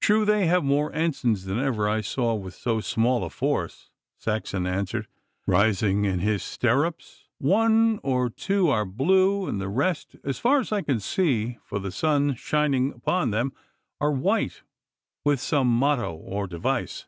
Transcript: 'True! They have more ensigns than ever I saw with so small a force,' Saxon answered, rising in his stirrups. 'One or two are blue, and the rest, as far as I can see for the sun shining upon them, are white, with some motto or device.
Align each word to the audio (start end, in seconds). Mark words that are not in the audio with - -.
'True! 0.00 0.24
They 0.24 0.46
have 0.48 0.64
more 0.64 0.92
ensigns 0.92 1.44
than 1.44 1.60
ever 1.60 1.88
I 1.88 2.00
saw 2.00 2.34
with 2.34 2.54
so 2.54 2.80
small 2.80 3.22
a 3.22 3.30
force,' 3.30 3.88
Saxon 4.18 4.66
answered, 4.66 5.06
rising 5.46 6.04
in 6.04 6.18
his 6.18 6.42
stirrups. 6.42 7.28
'One 7.38 8.00
or 8.02 8.30
two 8.30 8.68
are 8.70 8.84
blue, 8.84 9.46
and 9.46 9.60
the 9.60 9.68
rest, 9.68 10.16
as 10.24 10.40
far 10.40 10.58
as 10.58 10.72
I 10.72 10.82
can 10.82 10.98
see 10.98 11.58
for 11.62 11.78
the 11.78 11.92
sun 11.92 12.34
shining 12.34 12.90
upon 12.94 13.30
them, 13.30 13.52
are 14.00 14.10
white, 14.10 14.62
with 15.24 15.38
some 15.38 15.68
motto 15.68 16.12
or 16.12 16.48
device. 16.48 17.06